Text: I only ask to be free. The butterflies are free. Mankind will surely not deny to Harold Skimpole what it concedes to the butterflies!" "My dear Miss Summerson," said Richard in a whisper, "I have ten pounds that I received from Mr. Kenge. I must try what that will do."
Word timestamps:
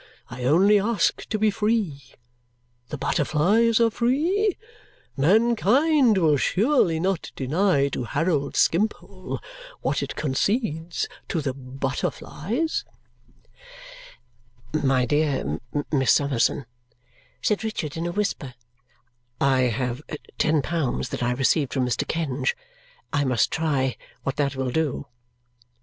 I 0.31 0.45
only 0.45 0.79
ask 0.79 1.23
to 1.29 1.37
be 1.37 1.51
free. 1.51 2.15
The 2.89 2.97
butterflies 2.97 3.79
are 3.79 3.91
free. 3.91 4.57
Mankind 5.15 6.17
will 6.17 6.37
surely 6.37 6.99
not 6.99 7.31
deny 7.35 7.87
to 7.89 8.05
Harold 8.05 8.55
Skimpole 8.55 9.39
what 9.81 10.01
it 10.01 10.15
concedes 10.15 11.07
to 11.27 11.39
the 11.39 11.53
butterflies!" 11.53 12.83
"My 14.73 15.05
dear 15.05 15.59
Miss 15.91 16.11
Summerson," 16.11 16.65
said 17.39 17.63
Richard 17.63 17.95
in 17.95 18.07
a 18.07 18.11
whisper, 18.11 18.55
"I 19.39 19.65
have 19.69 20.01
ten 20.39 20.63
pounds 20.63 21.09
that 21.09 21.21
I 21.21 21.33
received 21.33 21.73
from 21.73 21.85
Mr. 21.85 22.07
Kenge. 22.07 22.55
I 23.13 23.23
must 23.23 23.51
try 23.51 23.97
what 24.23 24.37
that 24.37 24.55
will 24.55 24.71
do." 24.71 25.05